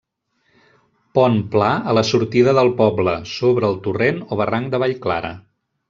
Pont 1.17 1.37
pla 1.57 1.67
a 1.91 1.93
la 1.97 2.05
sortida 2.13 2.57
del 2.61 2.73
poble, 2.81 3.13
sobre 3.35 3.71
el 3.71 3.79
torrent 3.89 4.19
o 4.31 4.41
barranc 4.43 4.75
de 4.75 4.85
Vallclara. 4.87 5.33